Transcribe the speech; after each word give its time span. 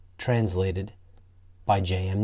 Translated 0.17 0.93
by 1.65 1.79
J. 1.79 2.09
M. 2.09 2.19